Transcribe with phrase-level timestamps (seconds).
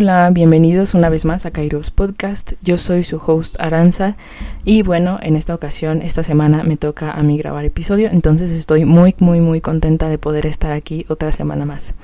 [0.00, 2.52] Hola, bienvenidos una vez más a Kairos Podcast.
[2.62, 4.16] Yo soy su host Aranza
[4.64, 8.84] y bueno, en esta ocasión, esta semana me toca a mí grabar episodio, entonces estoy
[8.84, 11.94] muy, muy, muy contenta de poder estar aquí otra semana más.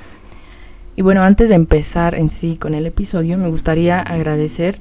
[0.96, 4.76] Y bueno, antes de empezar en sí con el episodio, me gustaría agradecer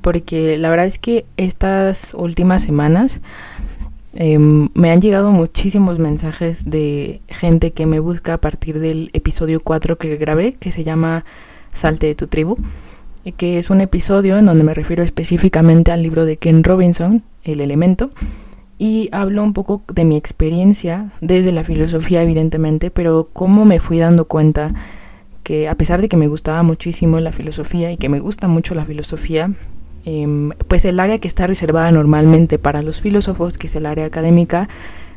[0.00, 3.20] porque la verdad es que estas últimas semanas
[4.14, 9.60] em, me han llegado muchísimos mensajes de gente que me busca a partir del episodio
[9.60, 11.26] 4 que grabé, que se llama
[11.74, 12.56] Salte de tu tribu,
[13.36, 17.60] que es un episodio en donde me refiero específicamente al libro de Ken Robinson, El
[17.60, 18.10] elemento,
[18.78, 23.98] y hablo un poco de mi experiencia desde la filosofía, evidentemente, pero cómo me fui
[23.98, 24.74] dando cuenta
[25.42, 28.74] que a pesar de que me gustaba muchísimo la filosofía y que me gusta mucho
[28.74, 29.50] la filosofía,
[30.04, 34.06] em, pues el área que está reservada normalmente para los filósofos, que es el área
[34.06, 34.68] académica,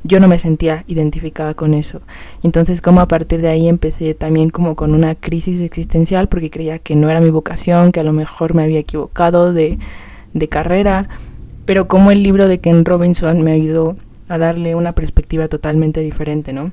[0.03, 2.01] yo no me sentía identificada con eso.
[2.43, 6.79] Entonces como a partir de ahí empecé también como con una crisis existencial porque creía
[6.79, 9.79] que no era mi vocación, que a lo mejor me había equivocado de,
[10.33, 11.09] de carrera,
[11.65, 13.97] pero como el libro de Ken Robinson me ayudó
[14.29, 16.71] a darle una perspectiva totalmente diferente, ¿no?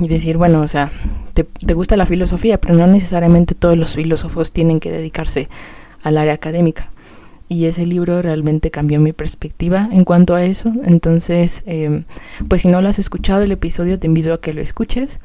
[0.00, 0.90] Y decir, bueno, o sea,
[1.34, 5.48] te, te gusta la filosofía, pero no necesariamente todos los filósofos tienen que dedicarse
[6.02, 6.91] al área académica
[7.52, 10.72] y ese libro realmente cambió mi perspectiva en cuanto a eso.
[10.84, 12.04] Entonces, eh,
[12.48, 15.20] pues si no lo has escuchado el episodio, te invito a que lo escuches.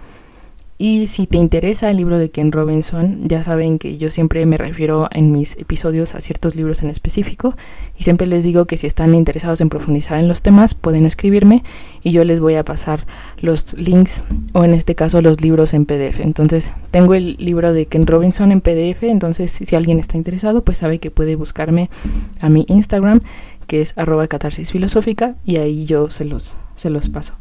[0.80, 4.58] Y si te interesa el libro de Ken Robinson, ya saben que yo siempre me
[4.58, 7.56] refiero en mis episodios a ciertos libros en específico
[7.98, 11.64] y siempre les digo que si están interesados en profundizar en los temas pueden escribirme
[12.04, 13.08] y yo les voy a pasar
[13.42, 14.24] los links
[14.54, 16.20] o en este caso los libros en PDF.
[16.20, 20.78] Entonces tengo el libro de Ken Robinson en PDF, entonces si alguien está interesado pues
[20.78, 21.90] sabe que puede buscarme
[22.40, 23.22] a mi Instagram
[23.66, 27.34] que es arroba catarsis filosófica y ahí yo se los, se los paso.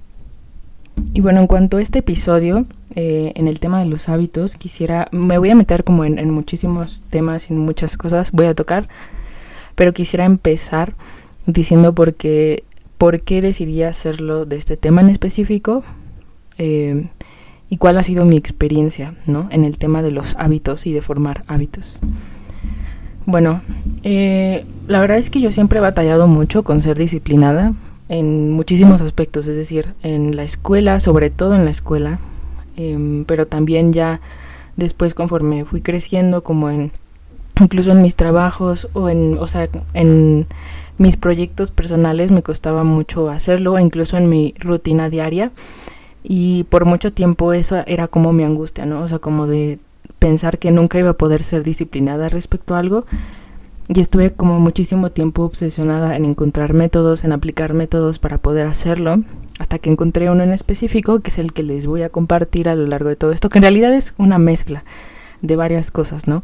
[1.12, 5.08] Y bueno, en cuanto a este episodio, eh, en el tema de los hábitos, quisiera,
[5.12, 8.88] me voy a meter como en, muchísimos temas y en muchas cosas, voy a tocar,
[9.74, 10.94] pero quisiera empezar
[11.46, 12.64] diciendo por qué,
[12.98, 15.84] por qué decidí hacerlo de este tema en específico
[16.58, 17.08] eh,
[17.68, 19.48] y cuál ha sido mi experiencia ¿no?
[19.50, 22.00] en el tema de los hábitos y de formar hábitos.
[23.26, 23.60] Bueno,
[24.04, 27.74] eh, la verdad es que yo siempre he batallado mucho con ser disciplinada,
[28.08, 32.18] en muchísimos aspectos, es decir, en la escuela, sobre todo en la escuela,
[32.76, 34.20] em, pero también ya
[34.76, 36.92] después conforme fui creciendo, como en
[37.60, 40.46] incluso en mis trabajos o en, o sea, en
[40.98, 45.52] mis proyectos personales me costaba mucho hacerlo, incluso en mi rutina diaria.
[46.22, 49.00] Y por mucho tiempo eso era como mi angustia, ¿no?
[49.00, 49.78] O sea, como de
[50.18, 53.06] pensar que nunca iba a poder ser disciplinada respecto a algo
[53.88, 59.22] y estuve como muchísimo tiempo obsesionada en encontrar métodos, en aplicar métodos para poder hacerlo,
[59.58, 62.74] hasta que encontré uno en específico, que es el que les voy a compartir a
[62.74, 64.84] lo largo de todo esto, que en realidad es una mezcla
[65.40, 66.42] de varias cosas, ¿no?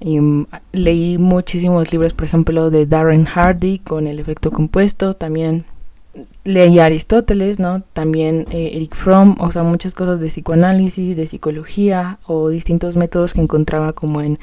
[0.00, 5.64] Y, mm, leí muchísimos libros, por ejemplo, de Darren Hardy con el efecto compuesto, también
[6.44, 7.82] leí Aristóteles, ¿no?
[7.94, 13.32] También eh, Eric Fromm, o sea, muchas cosas de psicoanálisis, de psicología o distintos métodos
[13.32, 14.38] que encontraba como en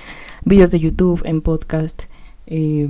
[0.46, 2.04] videos de YouTube, en podcast
[2.50, 2.90] eh,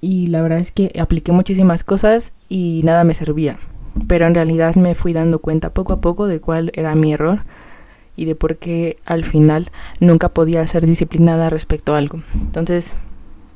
[0.00, 3.58] y la verdad es que apliqué muchísimas cosas y nada me servía.
[4.08, 7.42] Pero en realidad me fui dando cuenta poco a poco de cuál era mi error
[8.16, 9.70] y de por qué al final
[10.00, 12.20] nunca podía ser disciplinada respecto a algo.
[12.34, 12.96] Entonces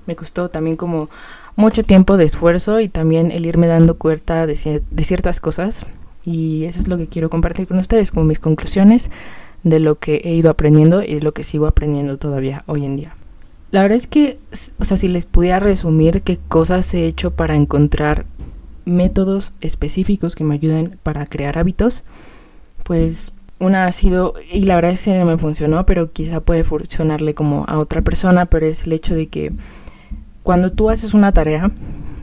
[0.07, 1.09] me costó también como
[1.57, 5.87] mucho tiempo de esfuerzo y también el irme dando cuenta de, de ciertas cosas.
[6.25, 9.11] Y eso es lo que quiero compartir con ustedes como mis conclusiones
[9.63, 12.97] de lo que he ido aprendiendo y de lo que sigo aprendiendo todavía hoy en
[12.97, 13.17] día.
[13.77, 14.39] La verdad es que,
[14.79, 18.25] o sea, si les pudiera resumir qué cosas he hecho para encontrar
[18.87, 22.03] métodos específicos que me ayuden para crear hábitos,
[22.85, 26.65] pues una ha sido, y la verdad es que no me funcionó, pero quizá puede
[26.65, 29.53] funcionarle como a otra persona, pero es el hecho de que
[30.43, 31.71] cuando tú haces una tarea,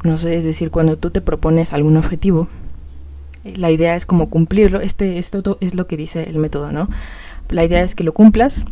[0.03, 2.47] no sé, es decir, cuando tú te propones algún objetivo,
[3.43, 6.89] la idea es como cumplirlo, este, esto es lo que dice el método, ¿no?
[7.51, 8.65] La idea es que lo cumplas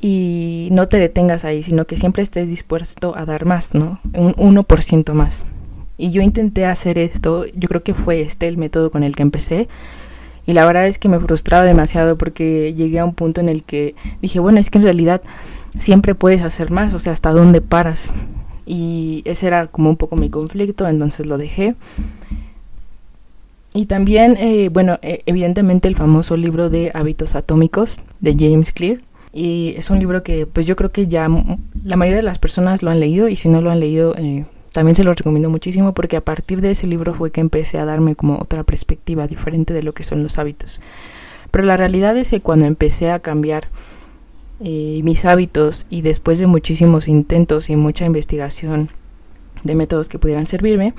[0.00, 4.00] y no te detengas ahí, sino que siempre estés dispuesto a dar más, ¿no?
[4.12, 5.44] Un 1% más.
[5.96, 9.22] Y yo intenté hacer esto, yo creo que fue este el método con el que
[9.22, 9.68] empecé.
[10.46, 13.64] Y la verdad es que me frustraba demasiado porque llegué a un punto en el
[13.64, 15.20] que dije, bueno, es que en realidad
[15.78, 18.12] siempre puedes hacer más, o sea, hasta dónde paras.
[18.64, 21.74] Y ese era como un poco mi conflicto, entonces lo dejé.
[23.74, 29.00] Y también, eh, bueno, e, evidentemente el famoso libro de hábitos atómicos de James Clear
[29.32, 31.28] y es un libro que pues yo creo que ya
[31.84, 34.46] la mayoría de las personas lo han leído y si no lo han leído eh,
[34.72, 37.84] también se lo recomiendo muchísimo porque a partir de ese libro fue que empecé a
[37.84, 40.80] darme como otra perspectiva diferente de lo que son los hábitos.
[41.50, 43.68] Pero la realidad es que cuando empecé a cambiar
[44.60, 48.90] eh, mis hábitos y después de muchísimos intentos y mucha investigación
[49.62, 50.94] de métodos que pudieran servirme,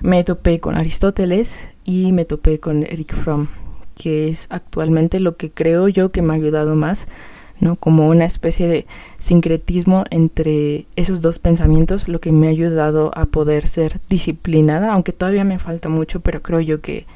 [0.00, 3.48] me topé con Aristóteles y me topé con Eric Fromm,
[3.94, 7.06] que es actualmente lo que creo yo que me ha ayudado más,
[7.60, 7.76] ¿no?
[7.76, 8.86] Como una especie de
[9.18, 15.12] sincretismo entre esos dos pensamientos, lo que me ha ayudado a poder ser disciplinada, aunque
[15.12, 17.06] todavía me falta mucho, pero creo yo que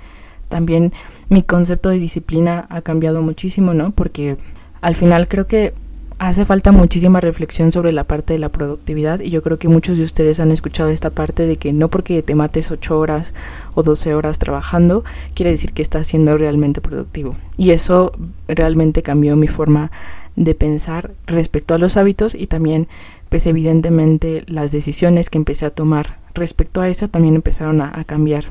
[0.48, 0.92] también
[1.28, 3.92] mi concepto de disciplina ha cambiado muchísimo, ¿no?
[3.92, 4.36] Porque
[4.80, 5.74] al final creo que
[6.20, 9.96] hace falta muchísima reflexión sobre la parte de la productividad y yo creo que muchos
[9.96, 13.32] de ustedes han escuchado esta parte de que no porque te mates 8 horas
[13.74, 15.02] o 12 horas trabajando
[15.34, 17.36] quiere decir que estás siendo realmente productivo.
[17.56, 18.12] Y eso
[18.48, 19.90] realmente cambió mi forma
[20.36, 22.88] de pensar respecto a los hábitos y también
[23.28, 28.44] pues evidentemente las decisiones que empecé a tomar respecto a eso también empezaron a, cambiar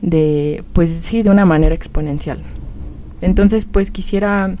[0.00, 2.42] de pues sí de una manera exponencial.
[3.20, 4.56] Entonces pues quisiera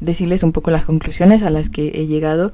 [0.00, 2.52] decirles un poco las conclusiones a las que he llegado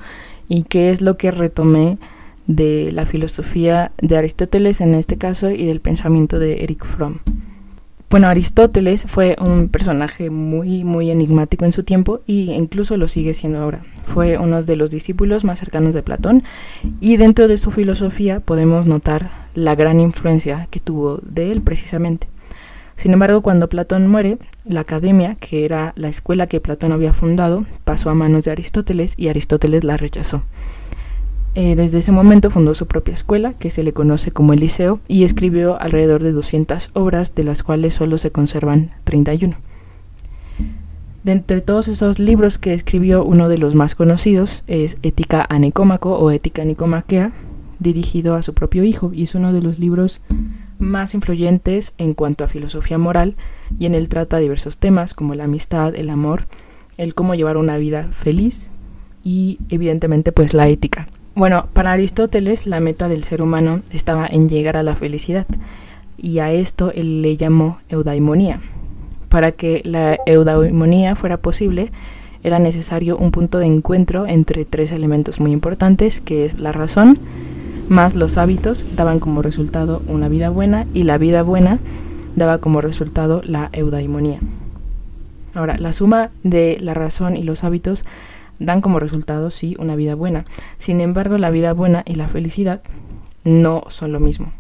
[0.49, 1.99] y qué es lo que retomé
[2.47, 7.19] de la filosofía de Aristóteles en este caso y del pensamiento de Eric Fromm.
[8.13, 13.33] Bueno, Aristóteles fue un personaje muy, muy enigmático en su tiempo y incluso lo sigue
[13.33, 13.81] siendo ahora.
[14.05, 16.45] Fue uno de los discípulos más cercanos de Platón
[17.01, 22.29] y dentro de su filosofía podemos notar la gran influencia que tuvo de él precisamente.
[22.97, 24.37] Sin embargo, cuando Platón muere,
[24.67, 29.15] la academia, que era la escuela que Platón había fundado, pasó a manos de Aristóteles
[29.17, 30.45] y Aristóteles la rechazó.
[31.55, 35.01] Eh, desde ese momento fundó su propia escuela, que se le conoce como el Liceo,
[35.07, 39.57] y escribió alrededor de 200 obras, de las cuales solo se conservan 31.
[41.25, 45.59] De entre todos esos libros que escribió, uno de los más conocidos es Ética a
[45.59, 47.33] Nicómaco o Ética Nicomaquea,
[47.79, 50.23] dirigido a su propio hijo, y es uno de los libros
[50.83, 53.37] más influyentes en cuanto a filosofía moral
[53.79, 56.47] y en él trata diversos temas como la amistad, el amor,
[56.99, 58.71] el cómo llevar una vida feliz
[59.25, 61.07] y evidentemente pues la ética.
[61.35, 65.47] Bueno, para Aristóteles la meta del ser humano estaba en llegar a la felicidad
[66.19, 68.61] y a esto él le llamó eudaimonía.
[69.31, 71.91] Para que la eudaimonía fuera posible
[72.43, 77.19] era necesario un punto de encuentro entre tres elementos muy importantes que es la razón,
[77.89, 81.79] más los hábitos daban como resultado una vida buena y la vida buena
[82.37, 84.39] daba como resultado la eudaimonía.
[85.55, 88.05] Ahora, la suma de la razón y los hábitos
[88.65, 90.45] dan como resultado, sí, una vida buena.
[90.79, 92.83] Sin embargo, la vida buena y la felicidad
[93.45, 94.53] no son lo mismo.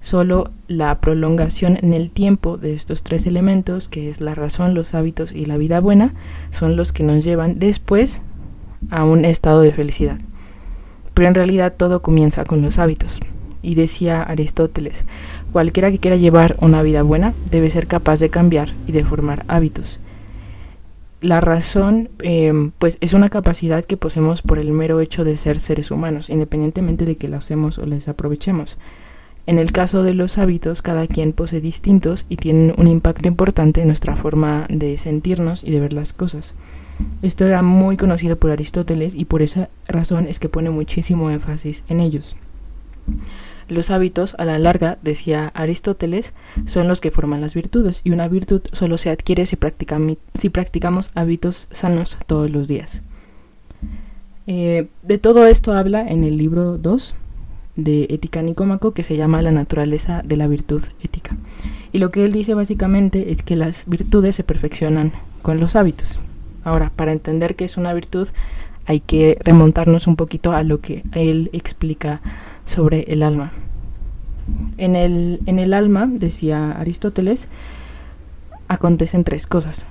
[0.00, 4.94] Solo la prolongación en el tiempo de estos tres elementos, que es la razón, los
[4.94, 6.14] hábitos y la vida buena,
[6.50, 8.22] son los que nos llevan después
[8.90, 10.18] a un estado de felicidad.
[11.12, 13.20] Pero en realidad todo comienza con los hábitos.
[13.62, 15.04] Y decía Aristóteles,
[15.52, 19.44] cualquiera que quiera llevar una vida buena debe ser capaz de cambiar y de formar
[19.48, 20.00] hábitos.
[21.20, 25.60] La razón, em, pues, es una capacidad que poseemos por el mero hecho de ser
[25.60, 28.78] seres humanos, independientemente de que la usemos o les aprovechemos.
[29.46, 33.80] En el caso de los hábitos, cada quien posee distintos y tienen un impacto importante
[33.80, 36.54] en nuestra forma de sentirnos y de ver las cosas.
[37.22, 41.84] Esto era muy conocido por Aristóteles y por esa razón es que pone muchísimo énfasis
[41.88, 42.36] en ellos.
[43.70, 46.34] Los hábitos, a la larga, decía Aristóteles,
[46.66, 51.68] son los que forman las virtudes, y una virtud solo se adquiere si, practicamos hábitos
[51.70, 53.02] sanos todos los días.
[54.48, 57.14] Eh, de todo esto habla en el libro 2
[57.76, 61.36] de Ética Nicómaco, que se llama La naturaleza de la virtud ética.
[61.92, 65.12] Y lo que él dice básicamente es que las virtudes se perfeccionan
[65.42, 66.18] con los hábitos.
[66.64, 68.26] Ahora, para entender qué es una virtud,
[68.86, 72.20] hay que remontarnos un poquito a lo que él explica
[72.64, 73.52] sobre el alma.
[74.78, 77.48] En el, en el alma, decía Aristóteles,
[78.68, 79.86] acontecen tres cosas,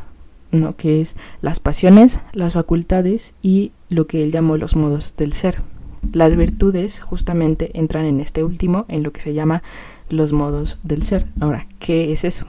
[0.51, 0.75] ¿no?
[0.75, 5.61] que es las pasiones, las facultades y lo que él llamó los modos del ser.
[6.13, 9.63] Las virtudes justamente entran en este último, en lo que se llama
[10.09, 11.27] los modos del ser.
[11.39, 12.45] Ahora, ¿qué es eso?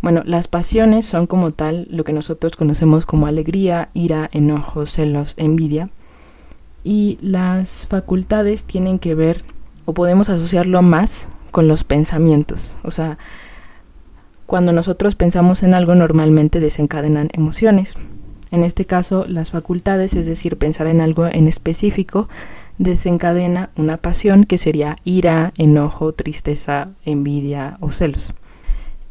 [0.00, 5.34] Bueno, las pasiones son como tal lo que nosotros conocemos como alegría, ira, enojo, celos,
[5.36, 5.90] envidia.
[6.88, 9.44] Y las facultades tienen que ver,
[9.84, 12.76] o podemos asociarlo más con los pensamientos.
[12.82, 13.18] O sea,
[14.46, 17.96] cuando nosotros pensamos en algo normalmente desencadenan emociones.
[18.50, 22.30] En este caso, las facultades, es decir, pensar en algo en específico,
[22.78, 28.32] desencadena una pasión que sería ira, enojo, tristeza, envidia o celos.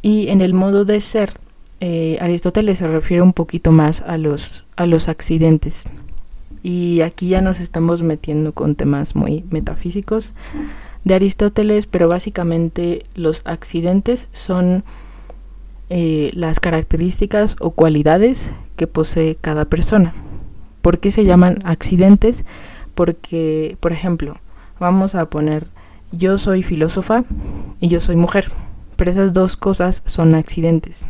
[0.01, 1.33] Y en el modo de ser,
[1.79, 5.85] eh, Aristóteles se refiere un poquito más a los, a los accidentes.
[6.67, 10.33] Y aquí ya nos estamos metiendo con temas muy metafísicos
[11.05, 14.83] de Aristóteles, pero básicamente los accidentes son
[15.89, 20.13] eh, las características o cualidades que posee cada persona.
[20.81, 22.43] ¿Por qué se llaman accidentes?
[22.95, 24.35] Porque, por ejemplo,
[24.77, 25.67] vamos a poner,
[26.11, 27.23] yo soy filósofa
[27.79, 28.51] y yo soy mujer,
[28.97, 31.07] pero esas dos cosas son accidentes.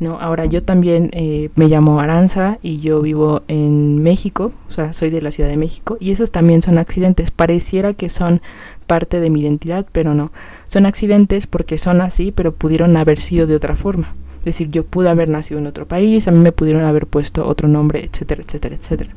[0.00, 0.20] ¿No?
[0.20, 5.10] Ahora yo también eh, me llamo Aranza y yo vivo en México, o sea, soy
[5.10, 7.30] de la Ciudad de México y esos también son accidentes.
[7.30, 8.40] Pareciera que son
[8.86, 10.32] parte de mi identidad, pero no.
[10.66, 14.14] Son accidentes porque son así, pero pudieron haber sido de otra forma.
[14.40, 17.46] Es decir, yo pude haber nacido en otro país, a mí me pudieron haber puesto
[17.46, 19.10] otro nombre, etcétera, etcétera, etcétera.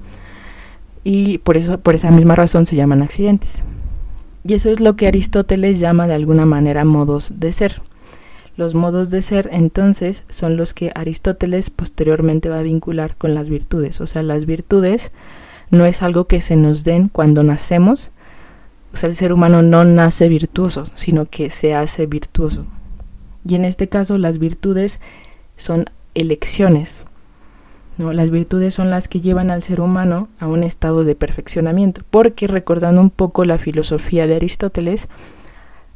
[1.04, 3.64] Y por eso, por esa misma razón se llaman accidentes.
[4.44, 7.82] Y eso es lo que Aristóteles llama de alguna manera modos de ser.
[8.62, 13.50] Los modos de ser entonces son los que Aristóteles posteriormente va a vincular con las
[13.50, 14.00] virtudes.
[14.02, 15.12] O sea, las virtudes
[15.72, 18.12] no es algo que se nos den cuando nacemos.
[18.94, 22.68] O sea, el ser humano no nace virtuoso, sino que se hace virtuoso.
[23.48, 25.00] Y en este caso las virtudes
[25.56, 27.04] son elecciones.
[27.98, 28.14] ¿no?
[28.14, 32.04] Las virtudes son las que llevan al ser humano a un estado de perfeccionamiento.
[32.12, 35.10] Porque recordando un poco la filosofía de Aristóteles,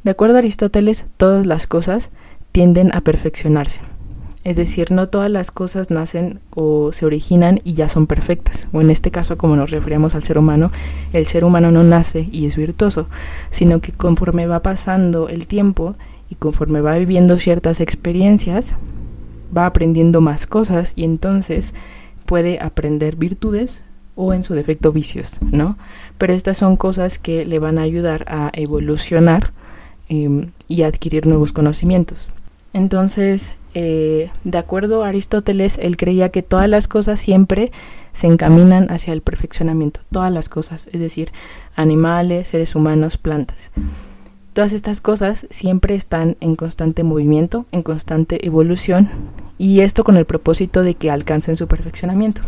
[0.02, 2.10] de acuerdo a Aristóteles, todas las cosas
[2.56, 3.82] tienden a perfeccionarse.
[4.42, 8.66] Es decir, no todas las cosas nacen o se originan y ya son perfectas.
[8.72, 10.72] O en este caso, como nos referíamos al ser humano,
[11.12, 13.08] el ser humano no nace y es virtuoso,
[13.50, 15.96] sino que conforme va pasando el tiempo
[16.30, 18.74] y conforme va viviendo ciertas experiencias,
[19.54, 21.74] va aprendiendo más cosas y entonces
[22.24, 23.84] puede aprender virtudes
[24.14, 25.76] o en su defecto vicios, ¿no?
[26.16, 29.52] Pero estas son cosas que le van a ayudar a evolucionar
[30.08, 32.30] em, y adquirir nuevos conocimientos.
[32.72, 37.72] Entonces, eh, de acuerdo a Aristóteles, él creía que todas las cosas siempre
[38.12, 41.30] se encaminan hacia el perfeccionamiento, todas las cosas, es decir,
[41.74, 43.72] animales, seres humanos, plantas.
[44.54, 49.10] Todas estas cosas siempre están en constante movimiento, en constante evolución,
[49.58, 52.40] y esto con el propósito de que alcancen su perfeccionamiento.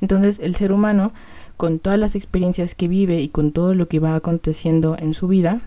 [0.00, 1.12] Entonces, el ser humano,
[1.56, 5.28] con todas las experiencias que vive y con todo lo que va aconteciendo en su
[5.28, 5.60] vida,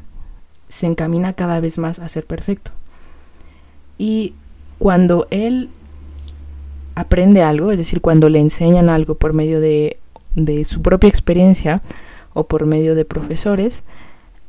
[0.68, 2.72] se encamina cada vez más a ser perfecto.
[3.98, 4.34] Y
[4.80, 5.70] cuando él
[6.96, 9.98] aprende algo, es decir, cuando le enseñan algo por medio de,
[10.66, 11.82] su propia experiencia
[12.34, 13.84] o por medio de profesores,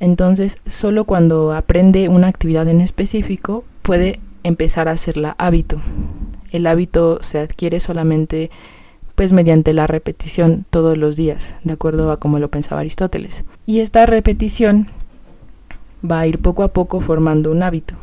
[0.01, 5.81] entonces solo cuando aprende una actividad en específico puede empezar a hacerla hábito.
[6.51, 8.51] El hábito se adquiere solamente
[9.15, 13.45] pues mediante la repetición todos los días, de acuerdo a como lo pensaba Aristóteles.
[13.65, 14.89] Y esta repetición
[16.09, 17.95] va a ir poco a poco formando un hábito.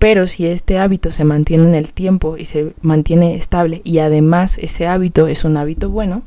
[0.00, 4.56] Pero si este hábito se mantiene en el tiempo y se mantiene estable y además
[4.56, 6.22] ese hábito es un hábito bueno,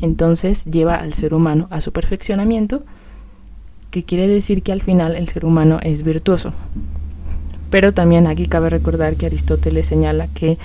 [0.00, 2.84] entonces lleva al ser humano a su perfeccionamiento,
[3.90, 6.54] que quiere decir que al final el ser humano es virtuoso.
[7.70, 10.56] Pero también aquí cabe recordar que Aristóteles señala que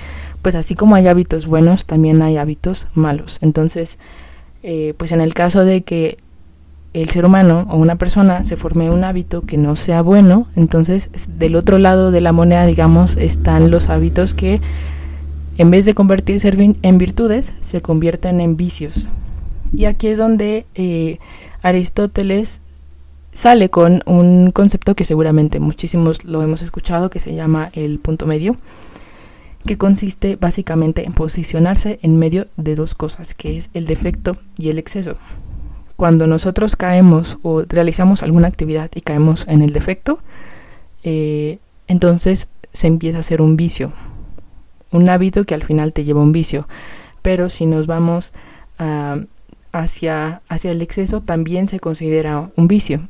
[0.44, 3.40] pues así como hay hábitos buenos, también hay hábitos malos.
[3.42, 3.98] Entonces,
[4.62, 6.20] eh, pues en el caso de que
[7.02, 11.12] el ser humano o una persona se forme un hábito que no sea bueno, entonces
[11.38, 14.62] del otro lado de la moneda, digamos, están los hábitos que
[15.58, 16.52] en vez de convertirse
[16.82, 19.08] en virtudes, se convierten en vicios.
[19.74, 21.20] Y aquí es donde eh,
[21.62, 22.62] Aristóteles
[23.32, 28.26] sale con un concepto que seguramente muchísimos lo hemos escuchado, que se llama el punto
[28.26, 28.56] medio,
[29.66, 34.70] que consiste básicamente en posicionarse en medio de dos cosas, que es el defecto y
[34.70, 35.18] el exceso
[35.98, 40.20] cuando nosotros caemos o realizamos alguna actividad y caemos en el defecto,
[41.04, 43.92] eh, entonces se empieza a hacer un vicio,
[44.92, 46.68] un hábito que al final te lleva a un vicio.
[47.24, 48.32] Pero si nos vamos
[48.78, 49.18] ah,
[49.72, 53.02] hacia, hacia el exceso, también se considera un vicio.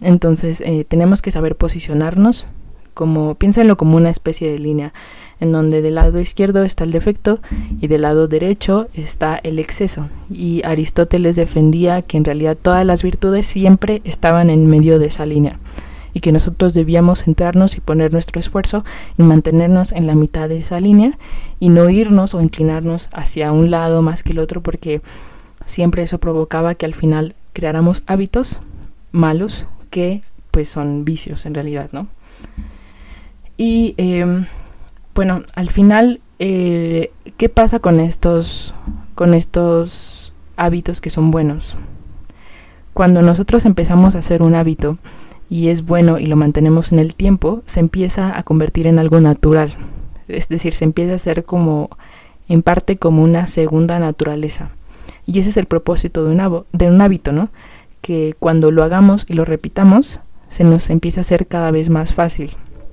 [0.00, 2.48] Entonces eh, tenemos que saber posicionarnos
[2.92, 4.92] como, piénsenlo como una especie de línea
[5.40, 7.40] en donde del lado izquierdo está el defecto
[7.80, 10.08] y del lado derecho está el exceso.
[10.30, 15.26] Y Aristóteles defendía que en realidad todas las virtudes siempre estaban en medio de esa
[15.26, 15.58] línea
[16.14, 18.84] y que nosotros debíamos centrarnos y poner nuestro esfuerzo
[19.18, 21.18] en mantenernos en la mitad de esa línea
[21.58, 25.02] y no irnos o inclinarnos hacia un lado más que el otro porque
[25.64, 28.60] siempre eso provocaba que al final creáramos hábitos
[29.10, 32.06] malos que pues son vicios en realidad, ¿no?
[33.56, 34.46] Y em,
[35.14, 38.74] bueno, al final, eh, ¿qué pasa con estos,
[39.14, 41.76] con estos hábitos que son buenos?
[42.92, 44.98] Cuando nosotros empezamos a hacer un hábito
[45.48, 49.20] y es bueno y lo mantenemos en el tiempo, se empieza a convertir en algo
[49.20, 49.72] natural.
[50.28, 51.90] Es decir, se empieza a hacer como,
[52.48, 54.70] en parte, como una segunda naturaleza.
[55.26, 57.50] Y ese es el propósito de un, de un hábito, ¿no?
[58.00, 62.14] Que cuando lo hagamos y lo repitamos, se nos empieza a hacer cada vez más
[62.14, 62.50] fácil.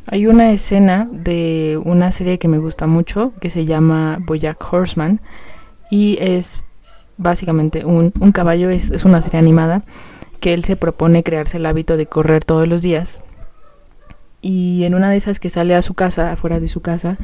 [0.07, 5.21] Hay una escena de una serie que me gusta mucho que se llama Bojack Horseman
[5.89, 6.61] y es
[7.17, 9.83] básicamente un, un caballo, es, es una serie animada
[10.39, 13.21] que él se propone crearse el hábito de correr todos los días
[14.41, 17.17] y en una de esas que sale a su casa, afuera de su casa,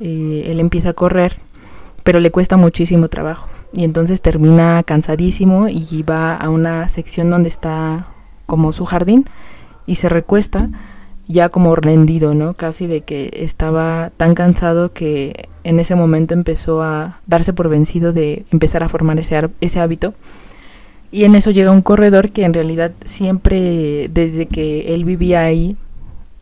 [0.00, 1.36] eh, él empieza a correr,
[2.02, 3.48] pero le cuesta muchísimo trabajo.
[3.72, 8.08] Y entonces termina cansadísimo y va a una sección donde está
[8.46, 9.24] como su jardín
[9.86, 10.68] y se recuesta
[11.26, 12.54] ya como rendido, ¿no?
[12.54, 18.12] Casi de que estaba tan cansado que en ese momento empezó a darse por vencido
[18.12, 20.14] de empezar a formar ese, ese hábito.
[21.10, 25.76] Y en eso llega un corredor que en realidad siempre, desde que él vivía ahí,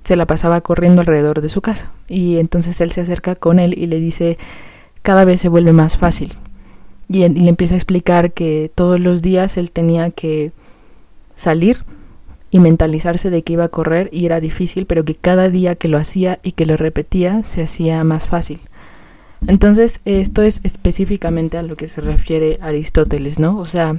[0.02, 1.90] se la pasaba corriendo alrededor de su casa.
[2.08, 4.38] Y entonces él se acerca con él y le dice,
[5.02, 6.32] cada vez se vuelve más fácil.
[7.08, 10.52] Y, le empieza a explicar que todos los días él tenía que
[11.36, 11.84] salir
[12.52, 15.88] y mentalizarse de que iba a correr y era difícil, pero que cada día que
[15.88, 18.60] lo hacía y que lo repetía se hacía más fácil.
[19.46, 23.58] Entonces, esto es específicamente a lo que se refiere Aristóteles, ¿no?
[23.58, 23.96] O sea,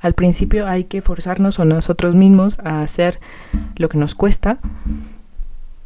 [0.00, 3.20] al principio hay que forzarnos a nosotros mismos a hacer
[3.76, 4.58] lo que nos cuesta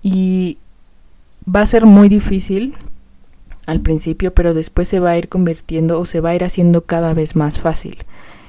[0.00, 0.58] y
[1.44, 2.74] va a ser muy difícil
[3.66, 6.82] al principio, pero después se va a ir convirtiendo o se va a ir haciendo
[6.82, 7.98] cada vez más fácil.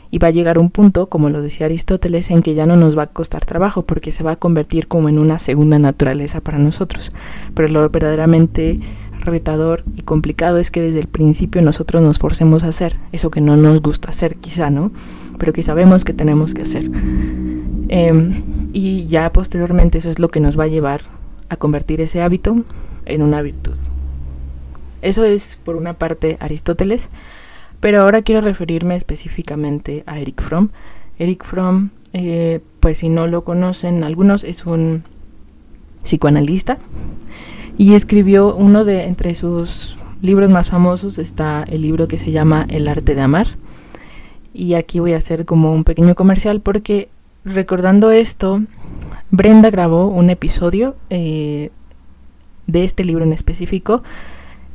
[0.10, 2.98] Y va a llegar un punto, como lo decía Aristóteles, en que ya no nos
[2.98, 6.58] va a costar trabajo porque se va a convertir como en una segunda naturaleza para
[6.58, 7.12] nosotros.
[7.54, 8.80] Pero lo verdaderamente
[9.20, 13.42] retador y complicado es que desde el principio nosotros nos forcemos a hacer eso que
[13.42, 14.92] no nos gusta hacer, quizá, ¿no?
[15.38, 16.90] Pero que sabemos que tenemos que hacer.
[17.90, 18.44] Em,
[18.74, 21.02] y ya posteriormente eso es lo que nos va a llevar
[21.50, 22.64] a convertir ese hábito
[23.06, 23.76] en una virtud.
[25.02, 27.10] Eso es por una parte Aristóteles,
[27.80, 30.70] pero ahora quiero referirme específicamente a Eric Fromm.
[31.20, 35.04] Eric Fromm, eh, pues si no lo conocen algunos, es un
[36.04, 36.78] psicoanalista
[37.78, 42.66] y escribió uno de entre sus libros más famosos está el libro que se llama
[42.70, 43.48] El arte de amar.
[44.54, 47.10] Y aquí voy a hacer como un pequeño comercial porque
[47.46, 48.64] recordando esto,
[49.30, 51.70] Brenda grabó un episodio eh,
[52.66, 54.02] de este libro en específico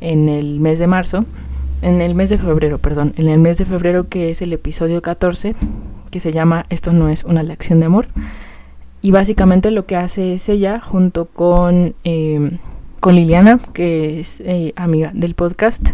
[0.00, 1.24] en el mes de marzo,
[1.82, 5.02] en el mes de febrero, perdón, en el mes de febrero que es el episodio
[5.02, 5.54] 14,
[6.10, 8.08] que se llama Esto no es una lección de amor.
[9.02, 12.58] Y básicamente lo que hace es ella, junto con, eh,
[13.00, 15.88] con Liliana, que es eh, amiga del podcast,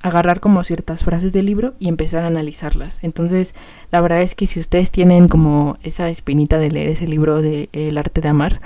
[0.00, 3.02] agarrar como ciertas frases del libro y empezar a analizarlas.
[3.02, 3.54] Entonces,
[3.90, 7.68] la verdad es que si ustedes tienen como esa espinita de leer ese libro de
[7.72, 8.60] El arte de amar,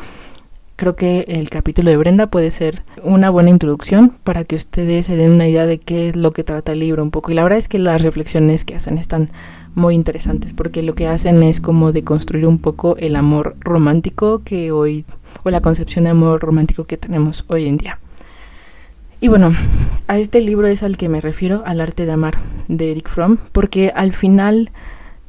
[0.76, 5.16] creo que el capítulo de Brenda puede ser una buena introducción para que ustedes se
[5.16, 7.30] den una idea de qué es lo que trata el libro un poco.
[7.30, 9.30] Y la verdad es que las reflexiones que hacen están
[9.74, 14.42] muy interesantes porque lo que hacen es como de construir un poco el amor romántico
[14.44, 15.04] que hoy
[15.44, 17.98] o la concepción de amor romántico que tenemos hoy en día.
[19.20, 19.52] Y bueno,
[20.06, 22.34] a este libro es al que me refiero, al arte de amar
[22.68, 24.70] de Eric Fromm, porque al final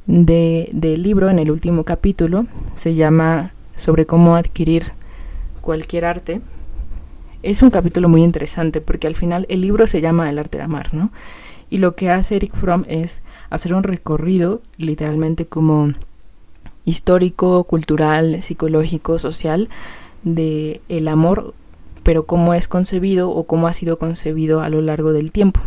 [0.06, 4.92] del libro, en el último capítulo, se llama sobre cómo adquirir
[5.66, 6.40] cualquier arte.
[7.42, 10.64] Es un capítulo muy interesante porque al final el libro se llama El arte de
[10.64, 11.10] amar, ¿no?
[11.68, 15.92] Y lo que hace Eric Fromm es hacer un recorrido, literalmente como
[16.84, 19.68] histórico, cultural, psicológico, social,
[20.22, 21.54] de el amor
[22.04, 25.60] pero cómo es concebido o cómo ha sido concebido a lo largo del tiempo.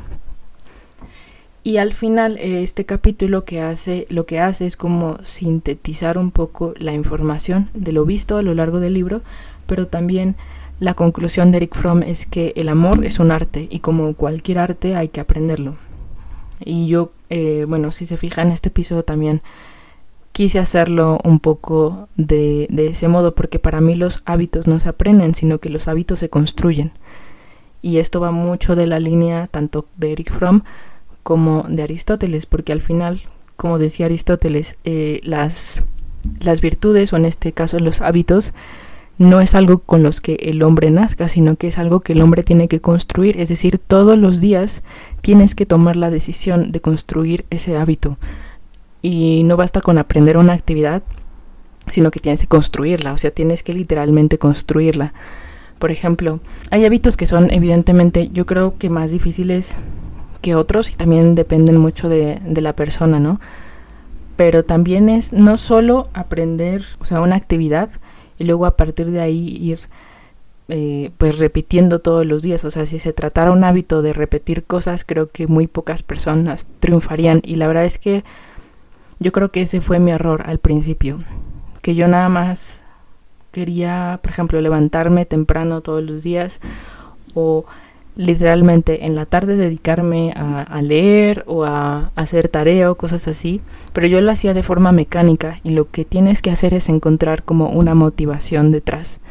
[1.66, 6.74] Y al final este capítulo que hace, lo que hace es como sintetizar un poco
[6.80, 9.22] la información de lo visto a lo largo del libro,
[9.70, 10.36] pero también
[10.80, 14.60] la conclusión de Eric Fromm es que el amor es un arte y como cualquier
[14.60, 15.78] arte hay que aprenderlo.
[16.60, 19.42] Y yo, eh, bueno, si se fija en este episodio también
[20.32, 25.36] quise hacerlo un poco de, ese modo porque para mí los hábitos no se aprenden,
[25.36, 26.92] sino que los hábitos se construyen.
[27.82, 30.64] Y esto va mucho de la línea tanto de Eric Fromm
[31.24, 33.20] como de Aristóteles, porque al final,
[33.58, 35.84] como decía Aristóteles, eh, las,
[36.40, 38.54] las virtudes, o en este caso los hábitos,
[39.20, 42.22] no es algo con los que el hombre nazca, sino que es algo que el
[42.22, 43.40] hombre tiene que construir.
[43.40, 44.82] Es decir, todos los días
[45.22, 48.18] tienes que tomar la decisión de construir ese hábito
[49.02, 51.04] y no basta con aprender una actividad,
[51.88, 55.14] sino que tienes que construirla, o sea, tienes que literalmente construirla.
[55.80, 56.40] Por ejemplo,
[56.72, 59.76] hay hábitos que son evidentemente yo creo que más difíciles
[60.42, 63.42] que otros y también dependen mucho de, de la persona, ¿no?
[64.38, 67.90] Pero también es no solo aprender, o sea, una actividad
[68.40, 69.80] y luego a partir de ahí ir
[70.70, 72.64] eh, pues repitiendo todos los días.
[72.64, 76.68] O sea, si se tratara un hábito de repetir cosas, creo que muy pocas personas
[76.80, 77.42] triunfarían.
[77.44, 78.24] Y la verdad es que
[79.20, 81.20] yo creo que ese fue mi error al principio,
[81.82, 82.82] que yo nada más
[83.52, 86.62] quería, por ejemplo, levantarme temprano todos los días
[87.34, 87.66] o
[88.16, 93.62] literalmente en la tarde dedicarme a, leer o a, hacer tarea o cosas así,
[93.94, 97.44] pero yo lo hacía de forma mecánica y lo que tienes que hacer es encontrar
[97.44, 99.22] como una motivación detrás.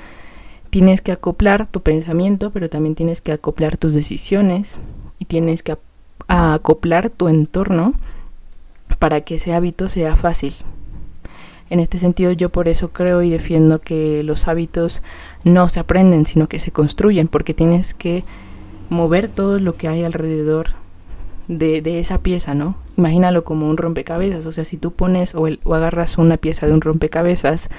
[0.71, 4.77] Tienes que acoplar tu pensamiento, pero también tienes que acoplar tus decisiones
[5.19, 5.77] y tienes que
[6.27, 7.95] acoplar tu entorno
[8.99, 10.55] para que ese hábito sea fácil.
[11.71, 15.03] En este sentido yo por eso creo y defiendo que los hábitos
[15.45, 18.25] no se aprenden, sino que se construyen, porque tienes que
[18.89, 20.69] mover todo lo que hay alrededor
[21.49, 22.77] de, esa pieza, ¿no?
[22.97, 26.75] Imagínalo como un rompecabezas, o sea, si tú pones o, o agarras una pieza de
[26.75, 27.71] un rompecabezas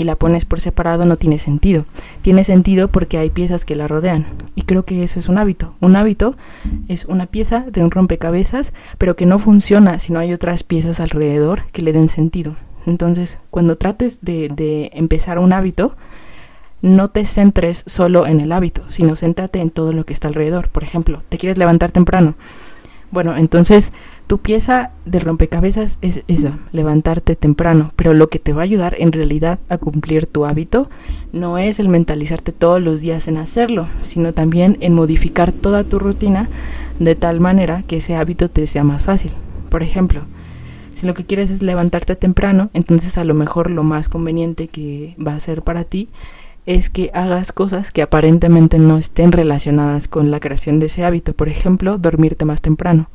[0.00, 1.84] y la pones por separado no tiene sentido.
[2.22, 4.24] Tiene sentido porque hay piezas que la rodean.
[4.54, 5.74] Y creo que eso es un hábito.
[5.80, 6.34] Un hábito
[6.88, 11.00] es una pieza de un rompecabezas, pero que no funciona si no hay otras piezas
[11.00, 12.56] alrededor que le den sentido.
[12.86, 15.94] Entonces, cuando trates de, de empezar un hábito,
[16.82, 20.68] no te centres solo en el hábito, sino céntrate en todo lo que está alrededor.
[20.68, 22.34] Por ejemplo, te quieres levantar temprano.
[23.10, 23.92] Bueno, entonces
[24.28, 28.94] tu pieza de rompecabezas es esa, levantarte temprano, pero lo que te va a ayudar
[28.98, 30.88] en realidad a cumplir tu hábito
[31.32, 35.98] no es el mentalizarte todos los días en hacerlo, sino también en modificar toda tu
[35.98, 36.48] rutina
[37.00, 39.32] de tal manera que ese hábito te sea más fácil.
[39.70, 40.20] Por ejemplo,
[40.94, 45.16] si lo que quieres es levantarte temprano, entonces a lo mejor lo más conveniente que
[45.18, 46.10] va a ser para ti
[46.74, 51.32] es que hagas cosas que aparentemente no estén relacionadas con la creación de ese hábito.
[51.32, 53.08] Por ejemplo, dormirte más temprano.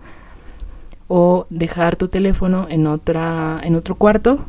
[1.07, 4.43] O dejar tu teléfono en, otra, en otro cuarto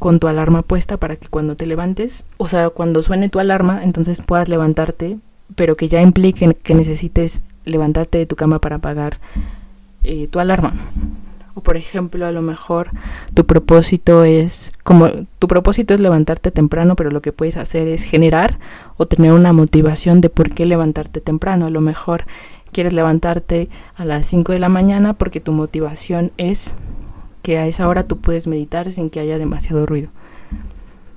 [0.00, 3.84] con tu alarma puesta para que cuando te levantes, o sea, cuando suene tu alarma,
[3.84, 5.18] entonces puedas levantarte,
[5.54, 9.20] pero que ya implique que necesites levantarte de tu cama para apagar
[10.02, 10.72] eh, tu alarma.
[11.54, 12.90] O por ejemplo, a lo mejor
[13.34, 15.08] tu propósito es como
[15.38, 18.58] tu propósito es levantarte temprano, pero lo que puedes hacer es generar
[18.96, 21.66] o tener una motivación de por qué levantarte temprano.
[21.66, 22.24] A lo mejor
[22.72, 26.76] quieres levantarte a las 5 de la mañana porque tu motivación es
[27.42, 30.10] que a esa hora tú puedes meditar sin que haya demasiado ruido.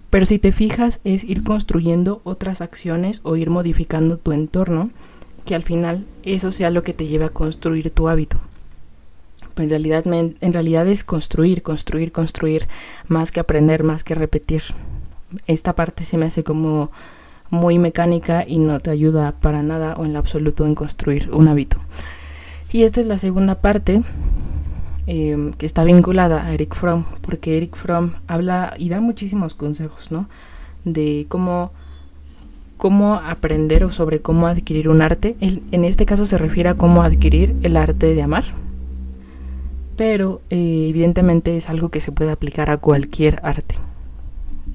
[0.10, 4.91] Pero si te fijas es ir construyendo otras acciones o ir modificando tu entorno,
[5.46, 8.39] que al final eso sea lo que te lleve a construir tu hábito
[9.58, 12.68] en realidad, en realidad es construir, construir, construir,
[13.08, 14.63] más que aprender, más que repetir.
[15.48, 16.92] Esta parte se me hace como
[17.54, 21.48] muy mecánica y no te ayuda para nada o en lo absoluto en construir un
[21.48, 21.78] hábito.
[22.72, 24.02] Y esta es la segunda parte
[25.06, 30.12] em, que está vinculada a Eric Fromm, porque Eric Fromm habla y da muchísimos consejos,
[30.12, 30.28] ¿no?
[30.84, 31.72] De cómo,
[32.78, 35.36] cómo aprender o sobre cómo adquirir un arte.
[35.39, 38.46] en este caso se refiere a cómo adquirir el arte de amar,
[40.06, 43.76] pero eh, evidentemente es algo que se puede aplicar a cualquier arte.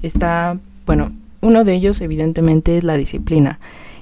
[0.01, 1.11] Está, bueno,
[1.41, 3.59] uno de ellos evidentemente es la disciplina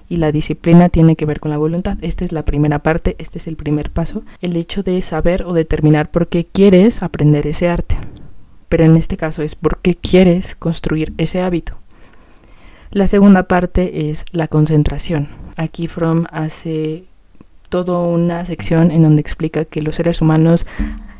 [0.08, 1.98] y la disciplina tiene que ver con la voluntad.
[2.02, 5.52] Esta es la primera parte, este es el primer paso, el hecho de saber o
[5.52, 7.98] determinar por qué quieres aprender ese arte.
[8.70, 11.78] Pero en este caso es por qué quieres construir ese hábito.
[12.90, 15.28] La segunda parte es la concentración.
[15.58, 17.04] Aquí Fromm hace
[17.68, 20.66] toda una sección en donde explica que los seres humanos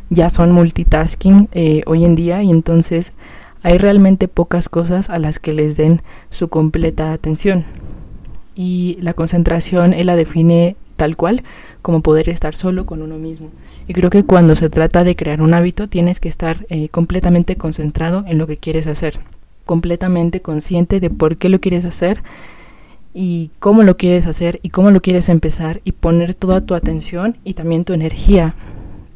[0.10, 3.14] ya son multitasking eh, hoy en día y entonces
[3.64, 7.66] hay realmente pocas cosas a las que les den su completa atención.
[8.56, 11.44] Y la concentración él la define tal cual
[11.82, 13.52] como poder estar solo con uno mismo.
[13.88, 17.56] Y creo que cuando se trata de crear un hábito tienes que estar eh, completamente
[17.56, 19.20] concentrado en lo que quieres hacer,
[19.66, 22.24] completamente consciente de por qué lo quieres hacer
[23.14, 27.38] y cómo lo quieres hacer y cómo lo quieres empezar y poner toda tu atención
[27.44, 28.56] y también tu energía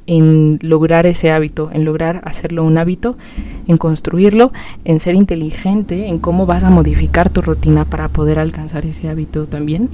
[0.08, 3.18] en lograr ese hábito, en lograr hacerlo un hábito,
[3.68, 4.52] en construirlo,
[4.84, 9.46] en ser inteligente, en cómo vas a modificar tu rutina para poder alcanzar ese hábito
[9.46, 9.90] también.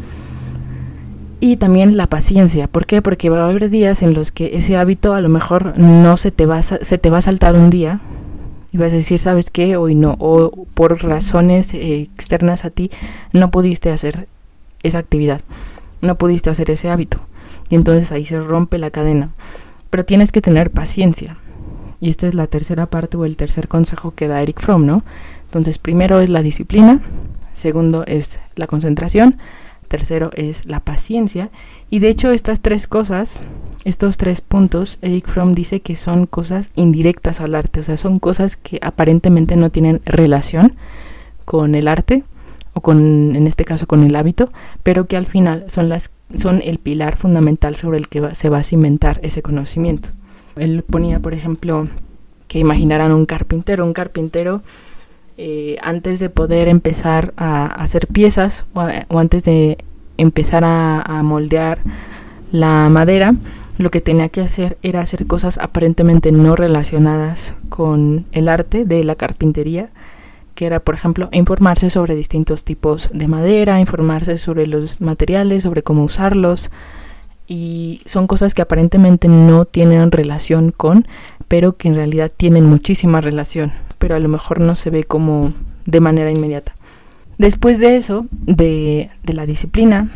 [1.40, 3.02] Y también la paciencia, ¿por qué?
[3.02, 6.32] Porque va a haber días en los que ese hábito a lo mejor no se
[6.32, 8.00] te va a, se te va a saltar un día
[8.72, 9.78] y vas a decir, ¿sabes qué?
[9.78, 12.90] Hoy no, o por razones eh, externas a ti
[13.34, 14.28] no pudiste hacer
[14.82, 15.42] esa actividad,
[16.02, 17.20] no pudiste hacer ese hábito.
[17.70, 19.30] Y entonces ahí se rompe la cadena
[19.90, 21.38] pero tienes que tener paciencia.
[22.00, 25.04] Y esta es la tercera parte o el tercer consejo que da Eric Fromm, ¿no?
[25.46, 27.02] Entonces, primero es la disciplina,
[27.54, 29.38] segundo es la concentración,
[29.88, 31.50] tercero es la paciencia.
[31.90, 33.40] Y de hecho, estas tres cosas,
[33.84, 38.20] estos tres puntos, Eric Fromm dice que son cosas indirectas al arte, o sea, son
[38.20, 40.76] cosas que aparentemente no tienen relación
[41.46, 42.24] con el arte
[42.78, 44.52] o con, en este caso, con el hábito,
[44.84, 48.60] pero que al final son las son el pilar fundamental sobre el que se va
[48.60, 50.10] a cimentar ese conocimiento.
[50.56, 51.88] Él ponía, por ejemplo,
[52.48, 53.86] que imaginaran un carpintero.
[53.86, 54.62] Un carpintero,
[55.38, 59.78] eh, antes de poder empezar a hacer piezas o, antes de
[60.18, 61.80] empezar a moldear
[62.52, 63.34] la madera,
[63.78, 69.04] lo que tenía que hacer era hacer cosas aparentemente no relacionadas con el arte de
[69.04, 69.92] la carpintería,
[70.58, 75.84] que era, por ejemplo, informarse sobre distintos tipos de madera, informarse sobre los materiales, sobre
[75.84, 76.72] cómo usarlos,
[77.48, 81.08] y son cosas que aparentemente no tienen relación con,
[81.48, 85.54] pero que en realidad tienen muchísima relación, pero a lo mejor no se ve como
[85.86, 86.76] de manera inmediata.
[87.38, 90.10] Después de eso, de, de la disciplina,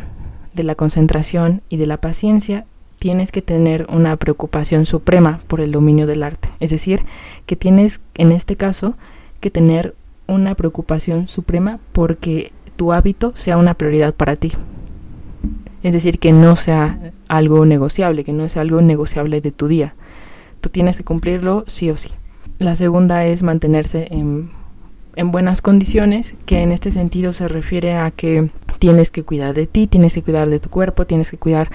[0.54, 2.66] de la concentración y de la paciencia,
[2.98, 6.48] tienes que tener una preocupación suprema por el dominio del arte.
[6.58, 7.02] Es decir,
[7.46, 8.96] que tienes, en este caso,
[9.38, 9.94] que tener
[10.32, 14.52] una preocupación suprema porque tu hábito sea una prioridad para ti.
[15.82, 19.94] Es decir, que no sea algo negociable, que no sea algo negociable de tu día.
[20.60, 22.10] Tú tienes que cumplirlo sí o sí.
[22.58, 24.50] La segunda es mantenerse en
[25.16, 29.66] en buenas condiciones, que en este sentido se refiere a que tienes que cuidar de
[29.66, 31.68] ti, tienes que cuidar de tu cuerpo, tienes que cuidar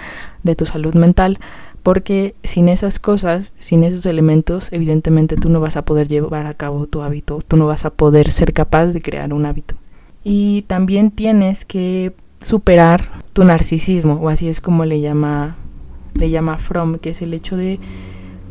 [0.43, 1.39] de tu salud mental,
[1.87, 6.53] porque sin esas cosas, sin esos elementos, evidentemente tú no vas a poder llevar a
[6.53, 9.75] cabo tu hábito, tú no vas a poder ser capaz de crear un hábito.
[10.21, 15.55] Y también tienes que superar tu narcisismo, o así es como le llama
[16.13, 17.79] le llama Fromm, que es el hecho de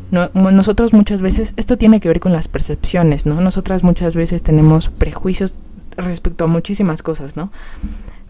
[0.09, 3.39] nosotros muchas veces, esto tiene que ver con las percepciones, ¿no?
[3.39, 5.59] Nosotras muchas veces tenemos prejuicios
[5.95, 7.51] respecto a muchísimas cosas, ¿no?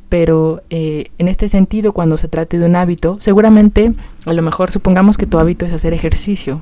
[0.09, 3.93] Pero eh, en este sentido, cuando se trate de un hábito, seguramente,
[4.25, 6.61] a lo mejor supongamos que tu hábito es hacer ejercicio.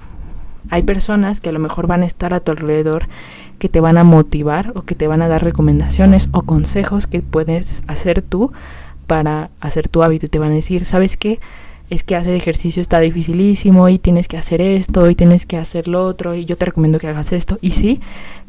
[0.70, 3.08] Hay personas que a lo mejor van a estar a tu alrededor
[3.60, 7.22] que te van a motivar o que te van a dar recomendaciones o consejos que
[7.22, 8.52] puedes hacer tú
[9.08, 11.40] para hacer tu hábito y te van a decir, ¿sabes qué?
[11.90, 15.88] Es que hacer ejercicio está dificilísimo y tienes que hacer esto y tienes que hacer
[15.88, 17.60] lo otro y yo te recomiendo que hagas esto.
[17.62, 18.00] Y sí,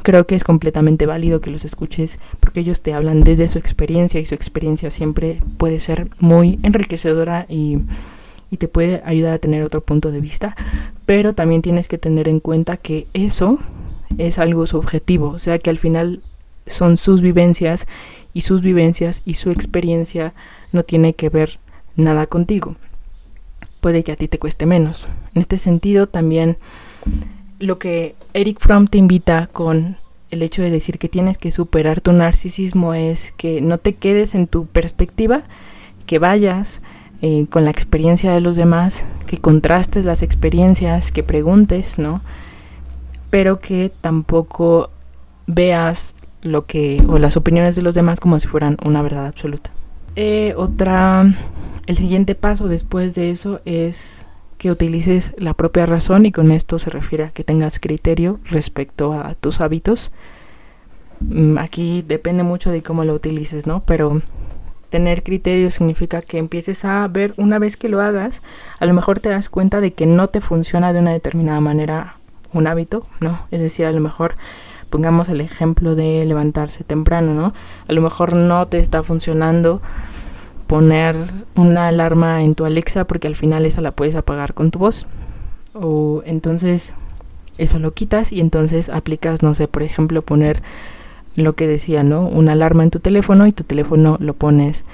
[0.03, 4.21] creo que es completamente válido que los escuches porque ellos te hablan desde su experiencia
[4.21, 7.79] y su experiencia siempre puede ser muy enriquecedora y,
[8.51, 10.57] y te puede ayudar a tener otro punto de vista.
[11.05, 13.59] Pero también tienes que tener en cuenta que eso
[14.17, 16.23] es algo subjetivo, o sea que al final
[16.67, 17.87] son sus vivencias
[18.33, 20.33] y sus vivencias y su experiencia
[20.73, 21.59] no tiene que ver
[21.97, 22.77] nada contigo
[23.87, 25.07] puede que a ti te cueste menos.
[25.37, 26.57] En este sentido, también
[27.61, 29.97] lo que Eric Fromm te invita con
[30.33, 34.35] el hecho de decir que tienes que superar tu narcisismo es que no te quedes
[34.35, 35.45] en tu perspectiva,
[36.05, 36.83] que vayas
[37.23, 42.23] eh, con la experiencia de los demás, que contrastes las experiencias, que preguntes, ¿no?
[43.31, 44.91] Pero que tampoco
[45.47, 49.71] veas lo que o las opiniones de los demás como si fueran una verdad absoluta.
[50.17, 51.25] Eh, otra
[51.87, 54.27] el siguiente paso después de eso es
[54.59, 59.13] que utilices la propia razón y con esto se refiere a que tengas criterio respecto
[59.13, 60.13] a tus hábitos.
[61.21, 63.85] Mm, aquí depende mucho de cómo lo utilices, ¿no?
[63.85, 64.23] Pero
[64.91, 68.43] tener criterio significa que empieces a ver una vez que lo hagas,
[68.79, 72.17] a lo mejor te das cuenta de que no te funciona de una determinada manera
[72.53, 73.47] un hábito, ¿no?
[73.51, 74.37] Es decir, a lo mejor
[74.91, 77.53] pongamos el ejemplo de levantarse temprano, ¿no?
[77.89, 79.83] A lo mejor no te está funcionando
[80.67, 81.17] poner
[81.55, 85.07] una alarma en tu Alexa porque al final esa la puedes apagar con tu voz.
[85.75, 86.93] O entonces
[87.59, 90.63] eso lo quitas y entonces aplicas, no sé, por ejemplo, poner
[91.35, 92.27] lo que decía, ¿no?
[92.27, 94.85] Una alarma en tu teléfono y tu teléfono lo pones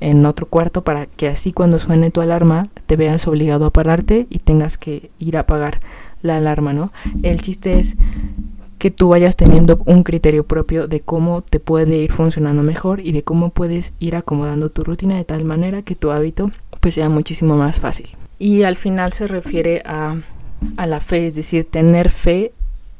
[0.00, 4.26] en otro cuarto para que así cuando suene tu alarma te veas obligado a pararte
[4.30, 5.80] y tengas que ir a apagar
[6.22, 6.92] la alarma, ¿no?
[7.22, 7.96] El chiste es
[8.78, 13.12] que tú vayas teniendo un criterio propio de cómo te puede ir funcionando mejor y
[13.12, 17.08] de cómo puedes ir acomodando tu rutina de tal manera que tu hábito pues sea
[17.08, 18.08] muchísimo más fácil.
[18.38, 20.16] Y al final se refiere a,
[20.76, 22.52] a la fe, es decir, tener fe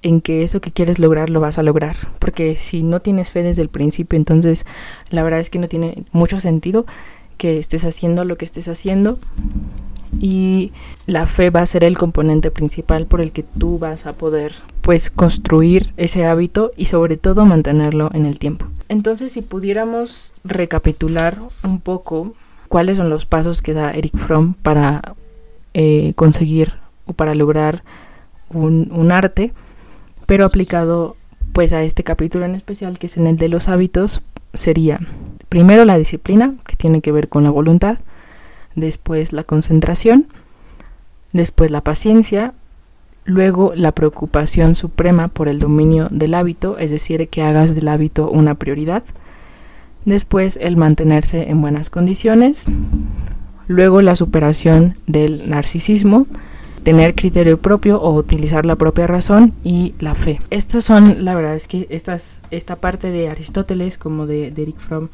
[0.03, 1.97] en que eso que quieres lograr lo vas a lograr.
[2.19, 4.67] Porque si no tienes fe desde el principio, entonces
[5.11, 6.87] la verdad es que no tiene mucho sentido
[7.37, 9.19] que estés haciendo lo que estés haciendo
[10.21, 10.73] y
[11.07, 14.55] la fe va a ser el componente principal por el que tú vas a poder
[14.83, 18.67] pues construir ese hábito y sobre todo mantenerlo en el tiempo.
[18.89, 22.35] Entonces si pudiéramos recapitular un poco
[22.69, 25.15] cuáles son los pasos que da Eric Fromm para
[25.75, 26.75] eh, conseguir
[27.07, 27.83] o para lograr
[28.51, 29.53] un, un arte,
[30.27, 31.17] pero aplicado
[31.53, 34.23] pues a este capítulo en especial que es en el de los hábitos,
[34.55, 35.01] sería
[35.49, 37.99] primero la disciplina, que tiene que ver con la voluntad,
[38.81, 40.27] después la concentración,
[41.33, 42.55] después la paciencia,
[43.25, 48.31] luego la preocupación suprema por el dominio del hábito, es decir, que hagas del hábito
[48.31, 49.05] una prioridad,
[50.05, 52.65] después el mantenerse en buenas condiciones,
[53.67, 56.27] luego la superación del narcisismo,
[56.83, 60.41] tener criterio propio o utilizar la propia razón y la fe.
[60.49, 65.09] Estas son, la verdad es que estas, esta parte de Aristóteles como de, Eric Fromm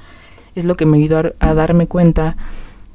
[0.54, 2.36] es lo que me ayudó a darme cuenta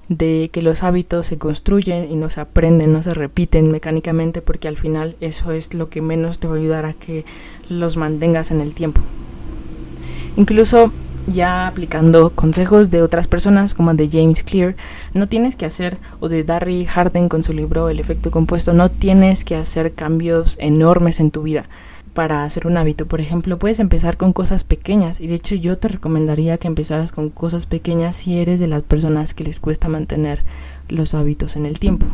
[0.10, 4.68] de que los hábitos se construyen y no se aprenden, no se repiten mecánicamente, porque
[4.68, 7.26] al final eso es lo que menos te va a ayudar a que
[7.70, 9.02] los mantengas en el tiempo.
[10.36, 10.92] Incluso
[11.28, 14.76] ya aplicando consejos de otras personas como de James Clear,
[15.14, 18.90] no tienes que hacer, o de Darry Harden con su libro El efecto compuesto, no
[18.90, 21.70] tienes que hacer cambios enormes en tu vida
[22.14, 23.08] para hacer un hábito.
[23.08, 27.12] Por ejemplo, puedes empezar con cosas pequeñas y de hecho yo te recomendaría que empezaras
[27.12, 30.44] con cosas pequeñas si eres de las personas que les cuesta mantener
[30.90, 32.08] los hábitos en el tiempo.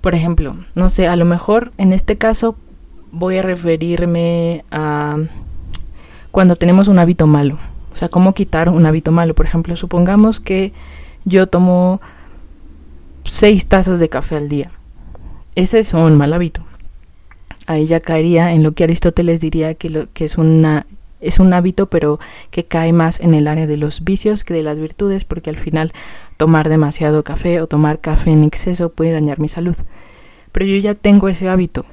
[0.00, 2.56] Por ejemplo, no sé, a lo mejor en este caso
[3.10, 5.18] voy a referirme a
[6.30, 7.58] cuando tenemos un hábito malo.
[7.92, 9.34] O sea, cómo quitar un hábito malo.
[9.34, 10.74] Por ejemplo, supongamos que
[11.24, 12.00] yo tomo
[13.24, 14.70] seis tazas de café al día.
[15.54, 16.62] Ese es un mal hábito.
[17.66, 20.86] Ahí ya caería en lo que Aristóteles diría que, lo, que es, una,
[21.20, 24.62] es un hábito, pero que cae más en el área de los vicios que de
[24.62, 25.92] las virtudes, porque al final
[26.36, 29.76] tomar demasiado café o tomar café en exceso puede dañar mi salud.
[30.52, 31.84] Pero yo ya tengo ese hábito.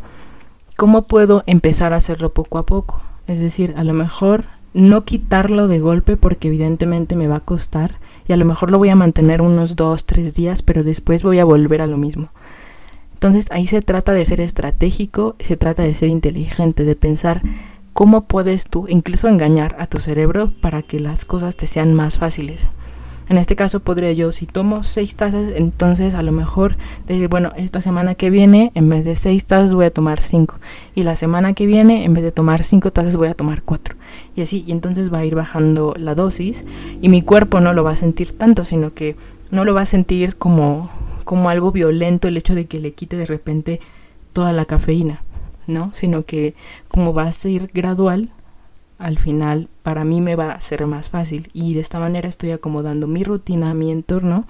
[0.77, 3.01] ¿Cómo puedo empezar a hacerlo poco a poco?
[3.27, 7.99] Es decir, a lo mejor no quitarlo de golpe porque evidentemente me va a costar
[8.27, 11.39] y a lo mejor lo voy a mantener unos dos, tres días, pero después voy
[11.39, 12.29] a volver a lo mismo.
[13.23, 17.41] Entonces ahí se trata de ser estratégico, se trata de ser inteligente, de pensar
[17.93, 22.17] cómo puedes tú incluso engañar a tu cerebro para que las cosas te sean más
[22.17, 22.67] fáciles.
[23.29, 26.75] En este caso podría yo, si tomo seis tazas, entonces a lo mejor
[27.07, 30.59] decir, bueno, esta semana que viene, en vez de seis tazas voy a tomar cinco.
[30.93, 33.95] Y la semana que viene, en vez de tomar cinco tazas, voy a tomar cuatro.
[34.36, 36.65] Y así, y entonces va a ir bajando la dosis
[37.01, 39.15] y mi cuerpo no lo va a sentir tanto, sino que
[39.49, 40.89] no lo va a sentir como,
[41.23, 43.79] como algo violento el hecho de que le quite de repente
[44.33, 45.23] toda la cafeína,
[45.67, 45.91] ¿no?
[45.93, 46.55] Sino que
[46.89, 48.31] como va a ser gradual,
[48.97, 52.51] al final para mí me va a ser más fácil y de esta manera estoy
[52.51, 54.47] acomodando mi rutina, mi entorno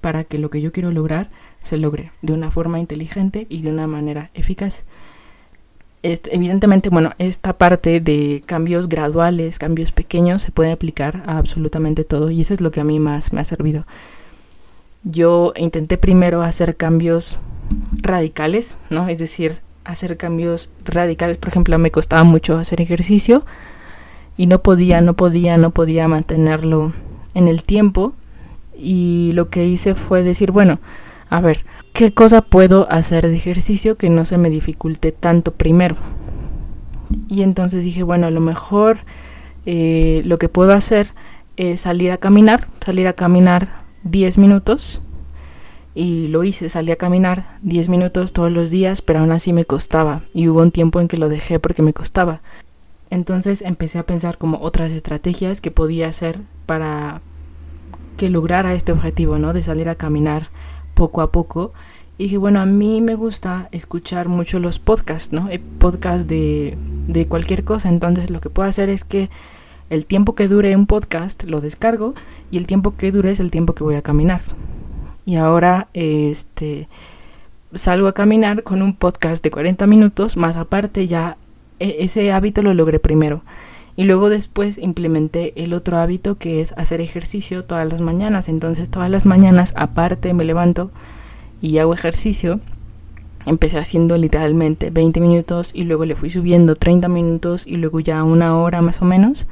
[0.00, 1.30] para que lo que yo quiero lograr
[1.62, 4.84] se logre de una forma inteligente y de una manera eficaz.
[6.02, 12.30] evidentemente, bueno, esta parte de cambios graduales, cambios pequeños, se puede aplicar a absolutamente todo
[12.30, 13.84] y eso es lo que a mí más me ha servido.
[15.08, 17.38] Yo intenté primero hacer cambios
[18.02, 19.08] radicales, ¿no?
[19.08, 21.38] Es decir, hacer cambios radicales.
[21.38, 23.44] Por ejemplo, me costaba mucho hacer ejercicio
[24.36, 26.92] y no podía, no podía, no podía mantenerlo
[27.34, 28.14] en el tiempo.
[28.76, 30.80] Y lo que hice fue decir, bueno,
[31.30, 35.94] a ver, ¿qué cosa puedo hacer de ejercicio que no se me dificulte tanto primero?
[37.28, 38.98] Y entonces dije, bueno, a lo mejor
[39.66, 41.12] eh, lo que puedo hacer
[41.56, 45.02] es salir a caminar, salir a caminar 10 minutos
[45.94, 49.64] y lo hice, salí a caminar 10 minutos todos los días, pero aún así me
[49.64, 52.42] costaba y hubo un tiempo en que lo dejé porque me costaba.
[53.10, 57.20] Entonces empecé a pensar como otras estrategias que podía hacer para
[58.16, 59.52] que lograra este objetivo, ¿no?
[59.52, 60.48] De salir a caminar
[60.94, 61.72] poco a poco.
[62.18, 65.48] Y dije, bueno, a mí me gusta escuchar mucho los podcasts, ¿no?
[65.50, 67.88] Eh, podcasts de, de cualquier cosa.
[67.88, 69.30] Entonces lo que puedo hacer es que
[69.90, 72.14] el tiempo que dure un podcast lo descargo
[72.50, 74.40] y el tiempo que dure es el tiempo que voy a caminar
[75.26, 76.88] y ahora este
[77.74, 81.36] salgo a caminar con un podcast de 40 minutos, más aparte ya
[81.80, 83.42] e, ese hábito lo logré primero.
[83.96, 88.48] Y luego después implementé el otro hábito que es hacer ejercicio todas las mañanas.
[88.48, 90.90] Entonces todas las mañanas aparte me levanto
[91.60, 92.60] y hago ejercicio.
[93.46, 98.22] Empecé haciendo literalmente 20 minutos y luego le fui subiendo 30 minutos y luego ya
[98.22, 99.46] una hora más o menos.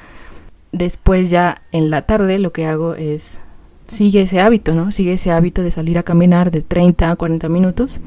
[0.74, 3.38] Después ya en la tarde lo que hago es
[3.86, 4.90] sigue ese hábito, ¿no?
[4.90, 8.00] Sigue ese hábito de salir a caminar de 30 a 40 minutos.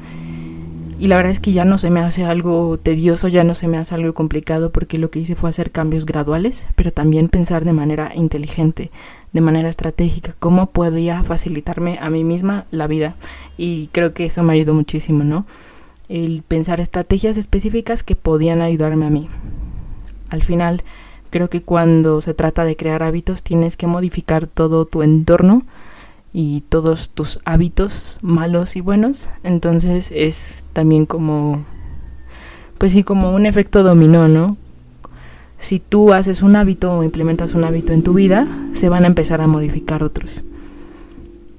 [0.98, 3.68] Y la verdad es que ya no se me hace algo tedioso, ya no se
[3.68, 7.64] me hace algo complicado porque lo que hice fue hacer cambios graduales, pero también pensar
[7.64, 8.90] de manera inteligente,
[9.32, 13.16] de manera estratégica, cómo podía facilitarme a mí misma la vida.
[13.56, 15.46] Y creo que eso me ayudó muchísimo, ¿no?
[16.10, 19.26] El pensar estrategias específicas que podían ayudarme a mí.
[20.28, 20.82] Al final,
[21.30, 25.64] Creo que cuando se trata de crear hábitos tienes que modificar todo tu entorno
[26.32, 29.28] y todos tus hábitos malos y buenos.
[29.42, 31.64] Entonces es también como,
[32.78, 34.56] pues sí, como un efecto dominó, ¿no?
[35.56, 39.08] Si tú haces un hábito o implementas un hábito en tu vida, se van a
[39.08, 40.44] empezar a modificar otros.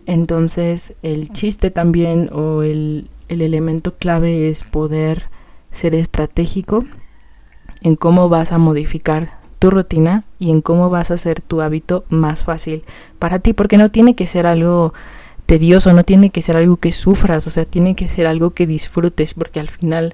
[0.05, 5.29] Entonces el chiste también o el, el elemento clave es poder
[5.69, 6.85] ser estratégico
[7.81, 12.05] en cómo vas a modificar tu rutina y en cómo vas a hacer tu hábito
[12.09, 12.83] más fácil
[13.19, 14.93] para ti, porque no tiene que ser algo
[15.45, 18.65] tedioso, no tiene que ser algo que sufras, o sea, tiene que ser algo que
[18.65, 20.13] disfrutes, porque al final,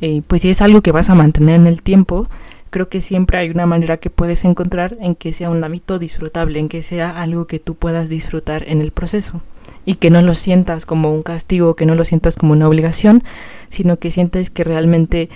[0.00, 2.28] eh, pues si es algo que vas a mantener en el tiempo,
[2.70, 6.58] creo que siempre hay una manera que puedes encontrar en que sea un hábito disfrutable,
[6.58, 9.40] en que sea algo que tú puedas disfrutar en el proceso.
[9.86, 13.22] y que no lo sientas como un castigo, que no lo sientas como una obligación,
[13.68, 15.28] sino que sientes que realmente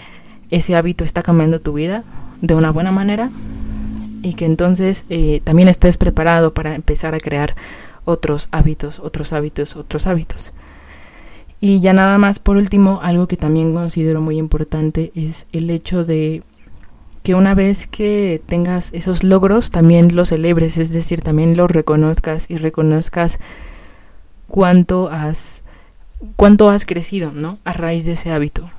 [0.50, 2.02] ese hábito está cambiando tu vida
[2.40, 3.30] de una buena manera
[4.22, 7.54] y que entonces eh, también estés preparado para empezar a crear
[8.04, 10.52] otros hábitos, otros hábitos, otros hábitos.
[11.60, 16.04] Y ya nada más, por último, algo que también considero muy importante es el hecho
[16.04, 16.42] de
[17.22, 22.48] que una vez que tengas esos logros, también los celebres, es decir, también los reconozcas
[22.48, 23.38] y reconozcas
[24.46, 25.64] cuánto has,
[26.36, 27.58] cuánto has crecido, ¿no?
[27.64, 28.70] A raíz de ese hábito.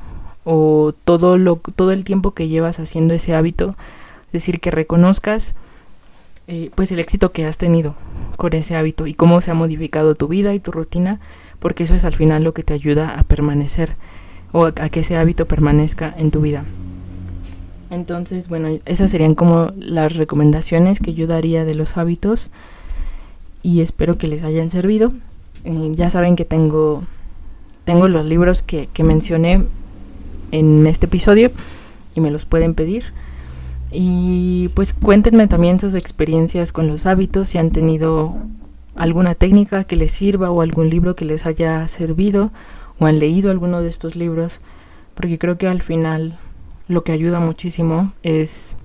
[0.51, 3.75] O todo, lo, todo el tiempo que llevas haciendo ese hábito,
[4.27, 5.53] es decir, que reconozcas
[6.47, 7.93] eh, pues el éxito que has tenido
[8.35, 11.19] con ese hábito y cómo se ha modificado tu vida y tu rutina,
[11.59, 13.95] porque eso es al final lo que te ayuda a permanecer
[14.51, 16.65] o a que ese hábito permanezca en tu vida.
[17.91, 22.49] Entonces, bueno, esas serían como las recomendaciones que yo daría de los hábitos
[23.61, 25.11] y espero que les hayan servido.
[25.65, 27.03] Eh, ya saben que tengo,
[27.85, 29.67] tengo los libros que, que mencioné
[30.51, 31.51] en este episodio
[32.15, 33.05] y me los pueden pedir.
[33.91, 38.35] Y pues cuéntenme también sus experiencias con los hábitos, si han tenido
[38.95, 42.51] alguna técnica que les sirva o algún libro que les haya servido
[42.99, 44.59] o han leído alguno de estos libros,
[45.15, 46.37] porque creo que al final
[46.87, 48.75] lo que ayuda muchísimo es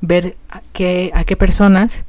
[0.00, 2.04] ver a qué, a qué personas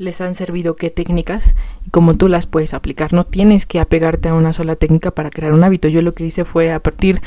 [0.00, 3.12] les han servido qué técnicas y cómo tú las puedes aplicar.
[3.12, 5.88] No tienes que apegarte a una sola técnica para crear un hábito.
[5.88, 7.20] Yo lo que hice fue a partir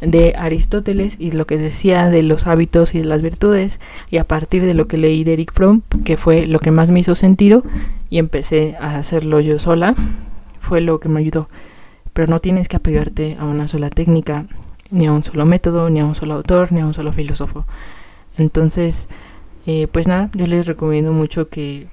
[0.00, 4.24] de Aristóteles y lo que decía de los hábitos y de las virtudes y a
[4.24, 7.16] partir de lo que leí de Eric Fromm, que fue lo que más me hizo
[7.16, 7.64] sentido
[8.08, 9.96] y empecé a hacerlo yo sola,
[10.60, 11.48] fue lo que me ayudó.
[12.12, 14.46] Pero no tienes que apegarte a una sola técnica,
[14.90, 17.66] ni a un solo método, ni a un solo autor, ni a un solo filósofo.
[18.38, 19.08] Entonces,
[19.66, 21.88] eh, pues nada, yo les recomiendo mucho que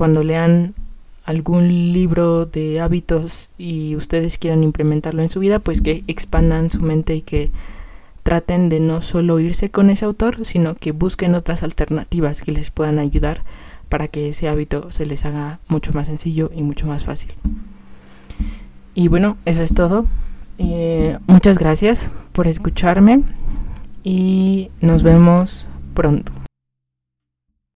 [0.00, 0.72] cuando lean
[1.26, 6.80] algún libro de hábitos y ustedes quieran implementarlo en su vida, pues que expandan su
[6.80, 7.50] mente y que
[8.22, 12.70] traten de no solo irse con ese autor, sino que busquen otras alternativas que les
[12.70, 13.42] puedan ayudar
[13.90, 17.34] para que ese hábito se les haga mucho más sencillo y mucho más fácil.
[18.94, 20.06] Y bueno, eso es todo.
[20.56, 23.22] Eh, muchas gracias por escucharme
[24.02, 26.39] y nos vemos pronto.